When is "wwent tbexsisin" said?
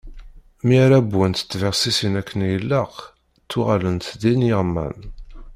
1.13-2.13